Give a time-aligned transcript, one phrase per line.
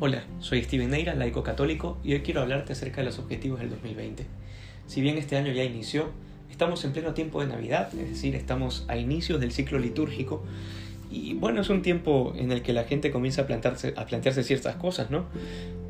[0.00, 3.70] Hola, soy Steven Neira, laico católico, y hoy quiero hablarte acerca de los objetivos del
[3.70, 4.26] 2020.
[4.88, 6.10] Si bien este año ya inició,
[6.50, 10.42] estamos en pleno tiempo de Navidad, es decir, estamos a inicios del ciclo litúrgico,
[11.12, 14.42] y bueno, es un tiempo en el que la gente comienza a plantearse, a plantearse
[14.42, 15.26] ciertas cosas, ¿no?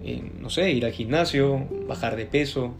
[0.04, 2.74] Eh, no sé, ir al gimnasio, bajar de peso,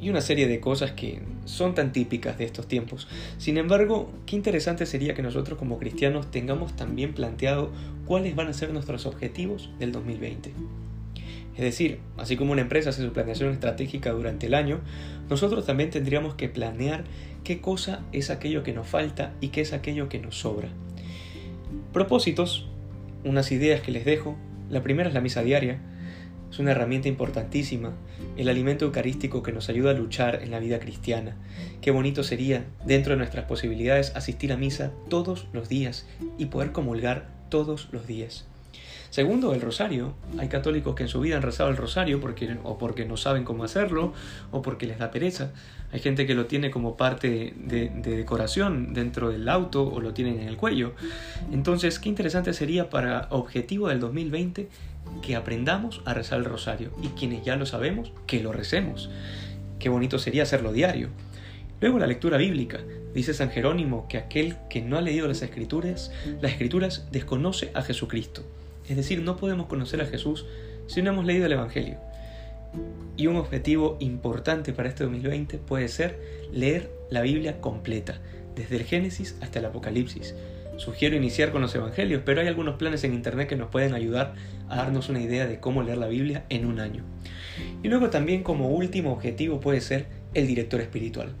[0.00, 3.08] y una serie de cosas que son tan típicas de estos tiempos.
[3.38, 7.70] Sin embargo, qué interesante sería que nosotros como cristianos tengamos también planteado
[8.06, 10.52] cuáles van a ser nuestros objetivos del 2020.
[11.58, 14.80] Es decir, así como una empresa hace su planeación estratégica durante el año,
[15.28, 17.02] nosotros también tendríamos que planear
[17.42, 20.68] qué cosa es aquello que nos falta y qué es aquello que nos sobra.
[21.92, 22.68] Propósitos,
[23.24, 24.36] unas ideas que les dejo.
[24.70, 25.80] La primera es la misa diaria.
[26.50, 27.92] Es una herramienta importantísima,
[28.36, 31.36] el alimento eucarístico que nos ayuda a luchar en la vida cristiana.
[31.80, 36.06] Qué bonito sería, dentro de nuestras posibilidades, asistir a misa todos los días
[36.38, 38.46] y poder comulgar todos los días.
[39.10, 40.14] Segundo, el rosario.
[40.38, 43.44] Hay católicos que en su vida han rezado el rosario porque, o porque no saben
[43.44, 44.12] cómo hacerlo
[44.50, 45.52] o porque les da pereza.
[45.92, 50.12] Hay gente que lo tiene como parte de, de, decoración dentro del auto o lo
[50.12, 50.92] tienen en el cuello.
[51.50, 54.68] Entonces, qué interesante sería para objetivo del 2020
[55.22, 59.10] que aprendamos a rezar el rosario y quienes ya lo sabemos, que lo recemos.
[59.78, 61.08] Qué bonito sería hacerlo diario.
[61.80, 62.80] Luego la lectura bíblica.
[63.14, 66.12] Dice San Jerónimo que aquel que no ha leído las escrituras,
[66.42, 68.44] las escrituras desconoce a Jesucristo.
[68.88, 70.46] Es decir, no podemos conocer a Jesús
[70.86, 71.98] si no hemos leído el Evangelio.
[73.16, 76.18] Y un objetivo importante para este 2020 puede ser
[76.52, 78.20] leer la Biblia completa,
[78.54, 80.34] desde el Génesis hasta el Apocalipsis.
[80.76, 84.34] Sugiero iniciar con los Evangelios, pero hay algunos planes en Internet que nos pueden ayudar
[84.68, 87.02] a darnos una idea de cómo leer la Biblia en un año.
[87.82, 91.32] Y luego también como último objetivo puede ser el director espiritual.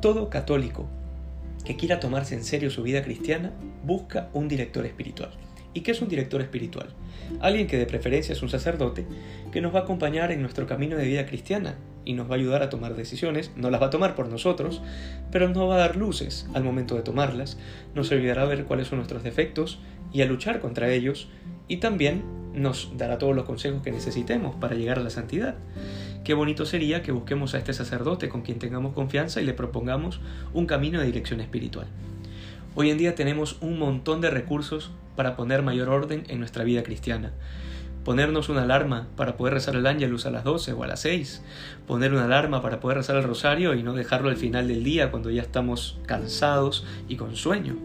[0.00, 0.88] Todo católico
[1.64, 3.52] que quiera tomarse en serio su vida cristiana
[3.84, 5.30] busca un director espiritual.
[5.74, 6.88] ¿Y qué es un director espiritual?
[7.40, 9.06] Alguien que de preferencia es un sacerdote
[9.52, 12.38] que nos va a acompañar en nuestro camino de vida cristiana y nos va a
[12.38, 14.80] ayudar a tomar decisiones, no las va a tomar por nosotros,
[15.30, 17.58] pero nos va a dar luces al momento de tomarlas,
[17.94, 19.78] nos ayudará a ver cuáles son nuestros defectos
[20.12, 21.28] y a luchar contra ellos
[21.68, 22.22] y también
[22.54, 25.56] nos dará todos los consejos que necesitemos para llegar a la santidad.
[26.24, 30.20] Qué bonito sería que busquemos a este sacerdote con quien tengamos confianza y le propongamos
[30.54, 31.86] un camino de dirección espiritual.
[32.74, 36.82] Hoy en día tenemos un montón de recursos para poner mayor orden en nuestra vida
[36.82, 37.32] cristiana.
[38.04, 41.42] Ponernos una alarma para poder rezar el ángelus a las 12 o a las 6.
[41.86, 45.10] Poner una alarma para poder rezar el rosario y no dejarlo al final del día
[45.10, 47.76] cuando ya estamos cansados y con sueño.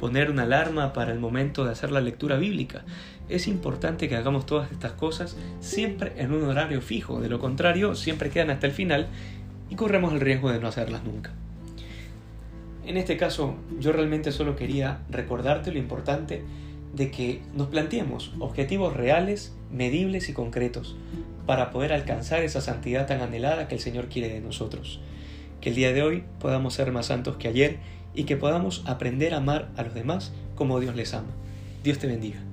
[0.00, 2.82] Poner una alarma para el momento de hacer la lectura bíblica.
[3.28, 7.20] Es importante que hagamos todas estas cosas siempre en un horario fijo.
[7.20, 9.06] De lo contrario, siempre quedan hasta el final
[9.68, 11.30] y corremos el riesgo de no hacerlas nunca.
[12.90, 16.42] En este caso, yo realmente solo quería recordarte lo importante
[16.92, 20.96] de que nos planteemos objetivos reales, medibles y concretos
[21.46, 24.98] para poder alcanzar esa santidad tan anhelada que el Señor quiere de nosotros.
[25.60, 27.78] Que el día de hoy podamos ser más santos que ayer
[28.12, 31.30] y que podamos aprender a amar a los demás como Dios les ama.
[31.84, 32.49] Dios te bendiga.